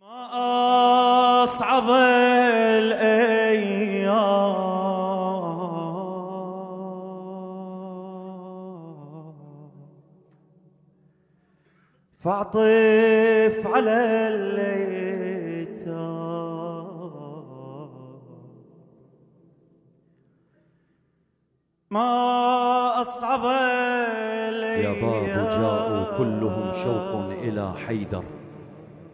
ما 0.00 1.42
أصعب 1.42 1.90
الأيام. 2.78 3.38
فاعطف 12.20 13.66
على 13.66 13.98
الأيتام 14.28 14.88
ما 21.90 23.00
أصعب 23.00 23.44
يا 24.84 24.92
باب 24.92 25.48
جاءوا 25.48 26.18
كلهم 26.18 26.72
شوق 26.72 27.10
إلى 27.42 27.72
حيدر. 27.86 28.24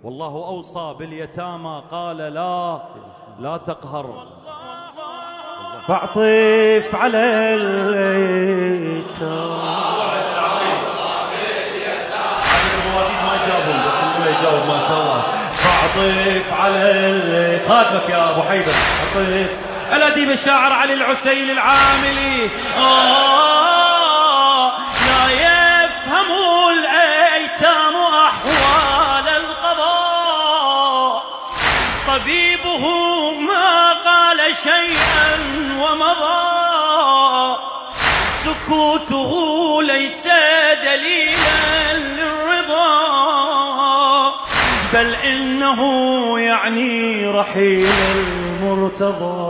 والله 0.05 0.27
أوصى 0.27 0.95
باليتامى 0.99 1.83
قال 1.91 2.17
لا 2.17 2.79
لا 3.41 3.57
تقهر. 3.57 4.27
فاعطف 5.89 6.95
على 6.95 7.19
اللي 7.55 9.03
يجاوب 14.27 14.67
ما 14.69 14.79
شاء 14.89 15.01
الله 15.03 15.23
فاعطف 15.57 16.53
على 16.61 17.61
خادمك 17.69 18.09
يا 18.11 18.31
أبو 18.31 18.43
حيدر. 18.43 18.73
اعطف 18.73 19.49
الاديب 19.93 20.31
الشاعر 20.31 20.73
علي 20.73 20.95
العسيل 20.95 21.51
العاملي. 21.51 22.51
آه. 22.79 23.64
شيئا 34.65 35.31
ومضى. 35.79 37.57
سكوته 38.45 39.33
ليس 39.83 40.27
دليلا 40.85 41.95
للرضا 41.95 42.95
بل 44.93 45.15
إنه 45.15 45.81
يعني 46.39 47.27
رحيل 47.27 47.89
المرتضى. 48.17 49.45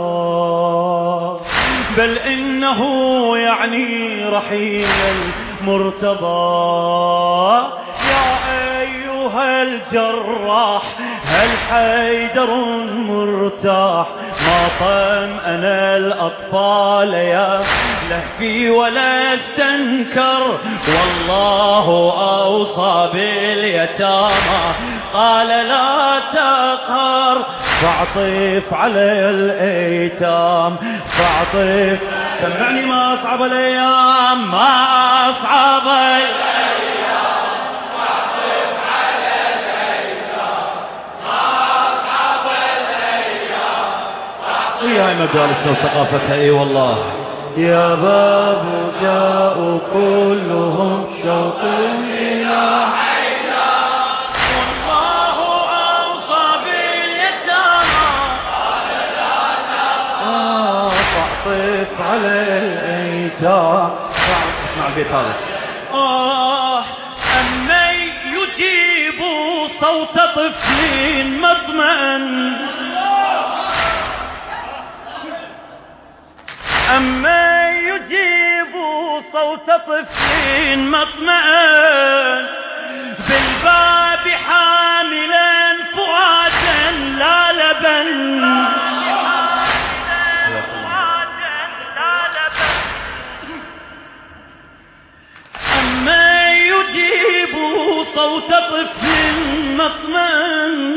بل 1.97 2.17
إنه 2.17 2.81
يعني 3.37 4.23
رحيل 4.25 4.87
المرتضى. 5.61 6.25
يا 8.09 8.29
أيها 8.81 9.63
الجراح 9.63 10.83
هل 11.25 11.49
حيدر 11.69 12.49
مرتاح؟ 13.09 14.07
ما 14.55 14.67
طمأن 14.79 15.63
الأطفال 16.01 17.13
يا 17.13 17.61
لهفي 18.09 18.69
ولا 18.69 19.33
استنكر 19.33 20.59
والله 20.87 22.13
أوصى 22.43 23.09
باليتامى. 23.13 24.63
قال 25.13 25.47
لا 25.47 26.19
تقهر 26.33 27.45
فاعطف 27.81 28.73
على 28.73 29.29
الأيتام. 29.29 30.77
فاعطف 31.11 31.99
سمعني 32.41 32.85
ما 32.85 33.13
أصعب 33.13 33.43
الأيام 33.43 34.51
ما 34.51 34.85
أصعب 35.29 35.87
الأيام. 35.87 36.64
هي 44.95 45.01
هاي 45.01 45.15
مجالسنا 45.15 45.71
وثقافتها 45.71 46.35
إي 46.35 46.49
والله. 46.49 46.97
يا 47.57 47.95
باب 47.95 48.65
جاءوا 49.01 49.79
كلهم 49.93 51.05
شوق 51.23 51.59
إلى 52.19 52.85
والله 54.55 55.37
أوصى 55.99 56.45
باليتامى. 56.63 58.07
آه، 60.23 60.89
فاعطف 60.89 62.01
على 62.11 62.31
الأيتام 62.57 63.89
اسمع 64.63 64.87
البيت 64.87 65.07
هذا. 65.07 65.33
آه 65.93 66.79
أمن 67.39 67.97
يجيب 68.25 69.19
صوت 69.81 70.15
طفل 70.35 71.25
مطمئن 71.41 72.55
أمن 76.97 77.73
يجيب 77.87 78.73
صوت 79.33 79.69
طفل 79.87 80.79
مطمئن 80.79 82.45
بالباب 83.29 84.23
حاملا 84.47 85.73
فؤادا 85.93 86.91
لا 87.19 87.51
لبن. 87.51 88.65
أما 95.79 96.51
يجيب 96.53 97.55
صوت 98.15 98.49
طفل 98.49 99.33
مطمئن 99.77 100.94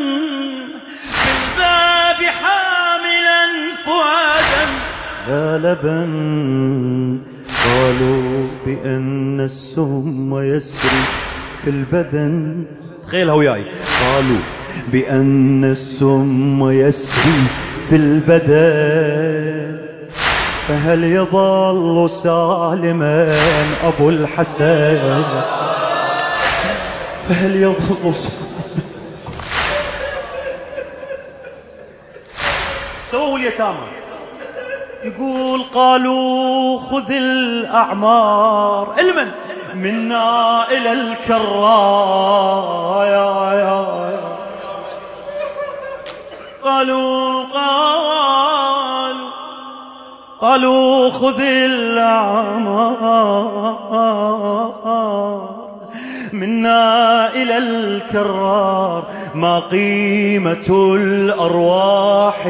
لا 5.29 5.59
لبن 5.59 7.21
قالوا 7.65 8.49
بأن 8.67 9.41
السم 9.41 10.39
يسري 10.43 11.03
في 11.65 11.71
البدن. 11.71 12.65
تخيلها 13.07 13.35
وياي 13.35 13.65
قالوا 14.01 14.39
بأن 14.93 15.65
السم 15.65 16.71
يسري 16.71 17.47
في 17.89 17.97
البدن. 17.97 19.79
فهل 20.69 21.05
يظل 21.05 22.11
سالما 22.11 23.37
أبو 23.85 24.09
الحسن؟ 24.11 25.23
فهل 27.29 27.57
يظل 27.57 28.15
سووا 33.05 33.39
اليتامى. 33.39 33.98
يقول 35.05 35.63
قالوا 35.75 36.81
خذ 36.81 37.13
الأعمار. 37.13 38.95
المن؟ 38.99 39.31
منا 39.75 40.63
إلى 40.71 40.93
الكراء 40.93 42.39
يا 43.05 43.53
يا 43.53 44.11
يا 44.11 44.39
قالوا 46.65 47.45
قالوا 47.45 49.29
قالوا 50.41 51.11
خذ 51.11 51.41
الأعمار. 51.41 52.39
منا 56.33 57.29
إلى 57.35 57.59
الكرار 57.59 59.05
ما 59.35 59.61
قيمة 59.61 60.95
الأرواح 60.97 62.47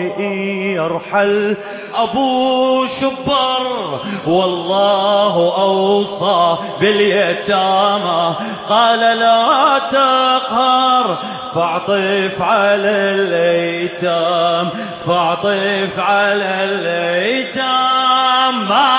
يرحل. 0.77 1.57
أبو 1.95 2.87
شبر 2.87 4.01
والله 4.27 5.53
أوصى 5.59 6.57
باليتامى. 6.81 8.35
قال 8.69 9.01
لا 9.01 9.79
تقهر 9.91 11.19
فاعطف 11.55 12.43
على 12.43 12.91
الأيتام 12.91 14.69
فاعطف 15.07 15.99
على 15.99 16.65
الأيتام. 16.65 18.69
ما 18.69 18.95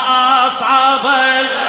أصعب 0.47 1.05
الأيام 1.05 1.68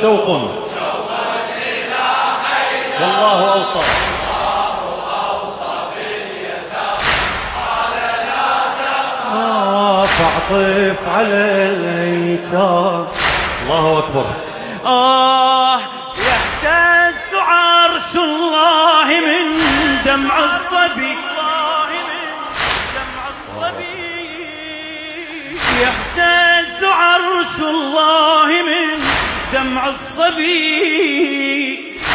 شوق. 0.00 0.28
إلى 2.98 3.06
والله 3.06 3.52
أوصى. 3.52 3.80
آه، 9.34 10.06
فاعطف 10.06 11.08
على 11.08 11.42
الايتام 11.72 13.06
الله 13.62 13.98
أكبر. 13.98 14.24
آه 14.86 15.78
يهتز 16.18 17.34
عرش 17.34 18.16
الله 18.16 19.04
من 19.04 19.46
دمع 20.04 20.38
الصبي. 20.44 21.12
الله 21.12 21.88
من 22.08 22.28
دمع 22.96 23.24
الصبي. 23.36 24.10
يهتز 25.80 26.84
عرش 26.84 27.56
الله 27.60 28.46
من 28.46 28.99
دمع 29.52 29.88
الصبي 29.88 31.40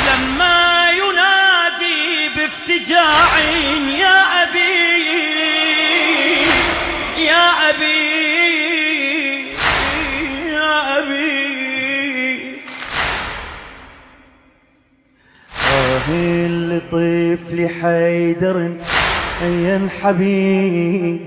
لما 0.08 0.90
ينادي 0.90 2.30
بافتجاع 2.36 3.40
يا 4.00 4.44
أبي 4.44 4.76
يا 7.26 7.70
أبي 7.70 8.06
يا 10.48 11.00
أبي. 11.00 11.36
آه 15.74 16.08
لطفل 16.48 17.70
حيدر 17.82 18.58
أين 19.42 19.90
حبيب. 20.04 21.20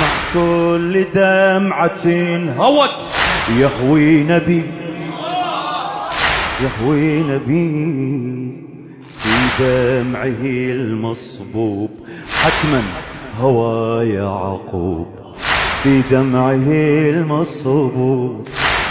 مع 0.00 0.12
كل 0.34 1.04
دمعة 1.14 2.06
هوت 2.58 2.98
يهوي 3.58 4.22
نبي. 4.22 4.81
يهوي 6.62 7.22
نبي 7.22 8.62
في 9.18 9.34
دمعه 9.62 10.44
المصبوب 10.72 11.90
حتما 12.42 12.82
هوى 13.40 14.08
يعقوب. 14.08 15.06
في 15.82 16.02
دمعه 16.10 16.68
المصبوب 17.10 18.48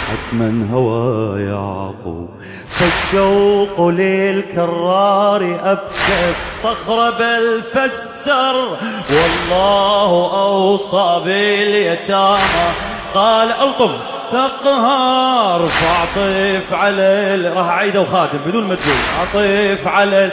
حتما 0.08 0.68
هوى 0.72 1.40
يعقوب. 1.42 2.28
فالشوق 2.68 3.88
للكرار 3.88 5.42
أبكى 5.72 6.30
الصخر 6.30 7.10
بل 7.10 7.62
فسر 7.72 8.54
والله 9.10 10.30
أوصى 10.42 11.22
باليتامى. 11.24 12.66
قال 13.14 13.48
ألطم 13.48 13.92
تقهر 14.32 15.68
فاعطف 15.68 16.72
على. 16.72 17.52
راح 17.56 17.66
اعيده 17.66 18.00
وخادم 18.00 18.38
بدون 18.46 18.64
ما 18.68 18.74
تقول 18.74 18.94
اعطف 19.18 19.86
على 19.86 20.24
ال... 20.24 20.32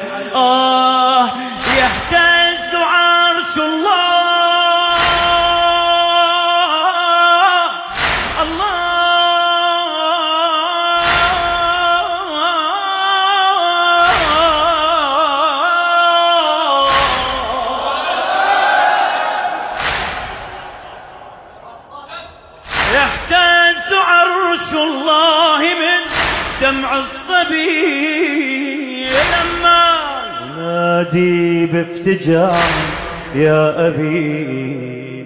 الصبي. 26.99 28.69
لما 29.05 29.83
ينادي 30.43 31.65
بافتجاع 31.65 32.59
يا 33.35 33.87
أبي. 33.87 35.25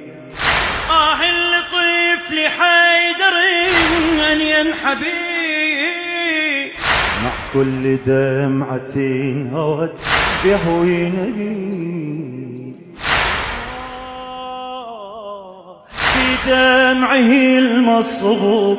آه 0.89 1.15
اللطيف 1.15 2.31
لحيدر 2.31 3.35
أن 4.31 4.41
ينحبي. 4.41 5.33
مع 7.23 7.31
كل 7.53 7.97
دمعة 8.05 8.95
هوت 9.53 9.99
يهوي 10.45 11.09
نبي. 11.09 11.83
في 16.13 16.25
دمعه 16.47 17.33
المصبوب 17.59 18.77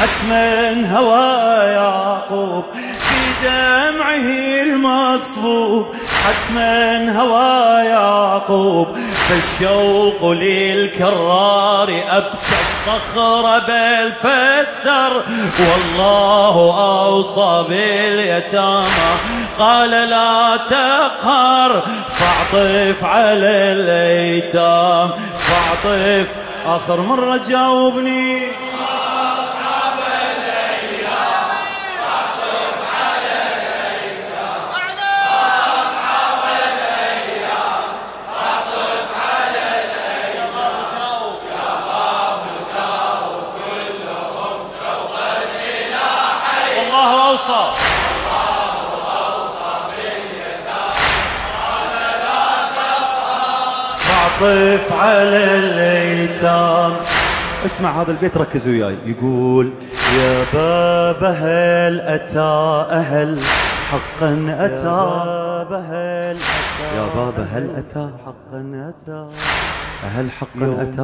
حتما 0.00 0.96
هوى 0.96 1.64
يعقوب 1.72 2.64
في 3.00 3.46
دمعه 3.46 4.28
المصبوب. 4.62 5.86
حتما 6.24 7.20
هوى 7.20 7.86
يعقوب 7.86 8.88
فالشوق 9.28 10.30
للكرار. 10.30 12.02
أبكى 12.10 12.56
الصخر 12.60 13.58
بل 13.58 14.12
فسر 14.22 15.22
والله 15.58 16.54
أوصى 17.04 17.64
باليتامى. 17.68 19.10
قال 19.58 19.90
لا 19.90 20.56
تقهر 20.70 21.82
فاعطف 22.18 23.04
على 23.04 23.72
الأيتام. 23.72 25.10
فاعطف. 25.38 26.26
آخر 26.66 27.00
مرة 27.00 27.40
جاوبني. 27.48 28.42
أوصى 47.40 47.64
فاعطف 53.98 54.92
على 54.92 55.58
الايتام 55.58 56.92
اسمع 57.66 58.02
هذا 58.02 58.10
البيت 58.10 58.36
ركز 58.36 58.68
وياي. 58.68 58.96
يقول 59.06 59.72
يا 60.18 60.44
باب 60.54 61.24
هل 61.24 62.00
أتى 62.00 62.86
أهل 62.90 63.40
حقا 63.90 64.56
أتى؟ 64.58 65.00
بهل 65.70 66.36
يا 66.96 67.06
باب 67.16 67.48
هل 67.52 67.70
أتى 67.76 68.10
حقا 68.26 68.90
أتى؟ 68.90 69.28
أهل 70.04 70.30
حقا 70.30 70.82
أتى. 70.82 71.02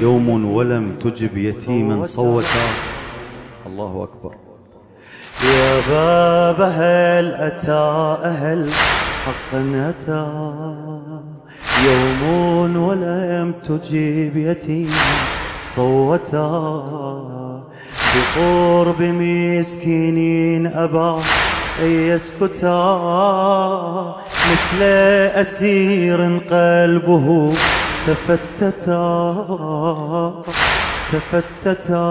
يوم 0.00 0.46
ولم 0.46 0.98
تجب 1.02 1.36
يتيما 1.36 2.02
صوتا. 2.02 2.91
الله 3.72 4.08
أكبر. 4.08 4.34
يا 5.44 5.80
باب 5.90 6.60
هل 6.60 7.34
أتى 7.34 8.16
أهل 8.24 8.70
حقا 9.24 9.60
أتى. 9.90 10.26
يوم 11.86 12.76
ولم 12.76 13.54
تجيب 13.68 14.36
يتيما 14.36 14.92
صوتا. 15.74 16.82
بقرب 18.12 19.02
مسكين 19.02 20.66
أبا 20.66 21.20
أن 21.82 21.90
يسكتا. 21.90 22.80
مثل 24.50 24.82
أسير 25.40 26.20
قلبه 26.50 27.54
تفتتا. 28.06 29.02
تفتتا 31.12 32.02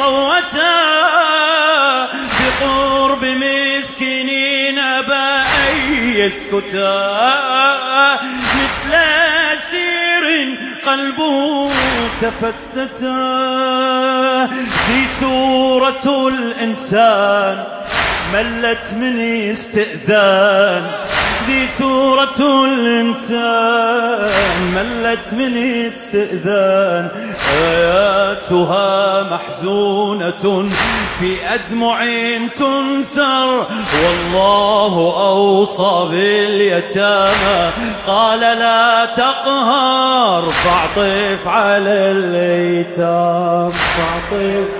صوتا 0.00 0.80
بقرب 2.40 3.24
مسكينين 3.24 4.78
أبا 4.78 5.40
أن 5.42 6.12
يسكتا 6.16 7.00
مثل 8.54 8.94
أسير 9.54 10.56
قلبه 10.86 11.70
تفتتا 12.22 13.16
في 14.86 15.04
سورة 15.20 16.28
الإنسان 16.28 17.64
ملت 18.32 18.84
من 18.92 19.20
استئذان 19.50 20.90
هذه 21.50 21.66
سورة 21.78 22.64
الإنسان 22.64 24.30
ملت 24.74 25.32
من 25.32 25.56
استئذان 25.86 27.08
آياتها 27.62 29.22
محزونة 29.22 30.68
في 31.20 31.36
أدمع 31.54 32.04
تنثر 32.58 33.66
والله 34.04 34.94
أوصى 35.28 36.08
باليتامى. 36.10 37.70
قال 38.06 38.40
لا 38.40 39.06
تقهر 39.16 40.42
فاعطف 40.42 41.46
على 41.46 42.10
الأيتام 42.10 43.70
فاعطف 43.70 44.79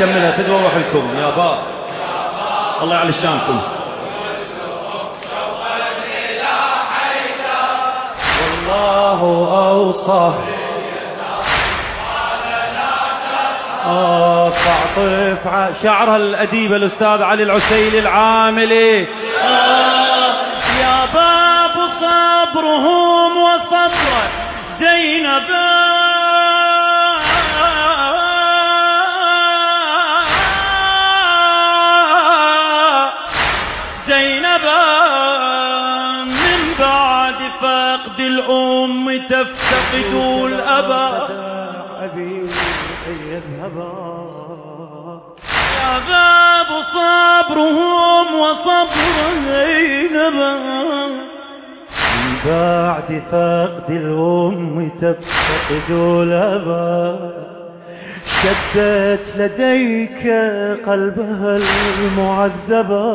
كملها 0.00 0.30
فدوى 0.30 0.62
روح 0.62 0.74
لكم 0.74 1.18
يا 1.18 1.30
با 1.30 1.58
الله 2.82 2.94
يعلي 2.94 3.12
شانكم. 3.12 3.60
والله 8.40 9.20
أوصى. 9.68 10.32
آه 13.86 14.50
فاعطف 14.50 15.74
شعرها 15.82 16.16
الأديب 16.16 16.72
الأستاذ 16.72 17.22
علي 17.22 17.42
العسيلي 17.42 17.98
العاملي. 17.98 19.06
يا 20.80 21.06
باب 21.14 21.88
صبرهم 22.00 23.36
وصبر 23.36 24.22
زينبا 24.70 25.99
الأم 38.40 39.18
تفتقد 39.28 40.14
الأبا. 40.44 41.28
أبي 42.00 42.46
يذهبا 43.30 43.92
باب 46.08 46.66
صبرهم 46.82 48.26
وصبر 48.40 49.16
زينبا 49.48 50.54
من 51.92 52.34
بعد 52.46 53.22
فقد 53.30 53.90
الأم 53.90 54.88
تفتقد 54.88 55.90
الأبا. 55.90 57.18
شدت 58.26 59.26
لديك 59.36 60.22
قلبها 60.86 61.60
المعذبة. 62.00 63.10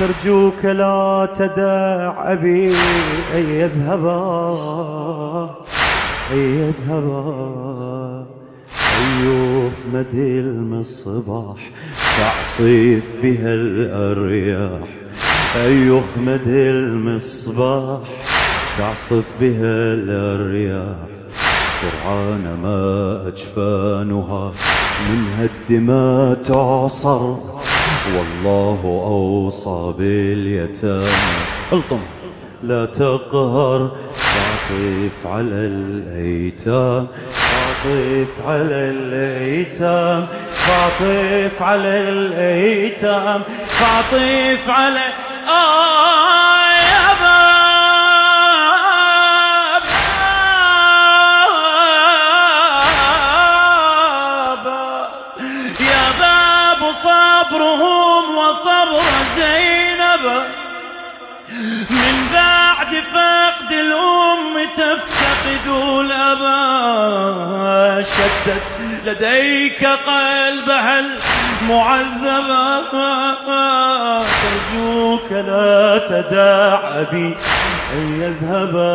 ترجوك 0.00 0.64
لا 0.64 1.28
تدع 1.36 2.32
أبي 2.32 2.74
أن 3.34 3.44
يذهبا 3.50 4.16
أن 6.32 6.38
يذهبا 6.38 8.26
أيوف 8.98 9.72
مدلم 9.92 10.74
الصباح 10.80 11.70
تعصيف 12.18 13.04
بها 13.22 13.54
الأرياح. 13.54 14.88
أيوف 15.56 16.04
مدلم 16.16 17.08
الصباح 17.08 18.00
تعصف 18.78 19.24
بها 19.40 19.94
الأرياح. 19.94 20.96
سرعان 21.80 22.58
ما 22.62 23.28
أجفانها 23.28 24.52
منها 25.10 25.44
الدماء 25.44 26.34
تعصر. 26.34 27.55
والله 28.16 28.80
أوصى 29.06 29.94
باليتامى. 29.98 31.08
ألطم. 31.72 32.00
لا 32.62 32.84
تقهر. 32.84 33.90
تعطف 34.14 35.26
على 35.26 35.52
الأيتام. 35.52 37.06
تعطف 37.06 38.46
على 38.46 38.90
الأيتام. 38.90 40.26
تعطف 40.66 41.62
على 41.62 42.08
الأيتام. 42.08 43.42
تعطف 43.80 44.70
على 44.70 45.00
آه! 45.48 46.25
وصبر 58.66 59.02
زينب. 59.36 60.42
من 61.90 62.28
بعد 62.34 62.92
فقد 63.12 63.72
الأم 63.72 64.54
تفتقد 64.76 65.66
الأبا. 66.00 66.56
شدت 68.02 68.62
لديك 69.06 69.82
قلبها 69.84 71.04
المعذبة 71.62 72.80
ترجوك 74.42 75.32
لا 75.32 75.98
تدع 75.98 76.78
أبي 77.00 77.36
أن 77.92 78.06
يذهبا. 78.22 78.86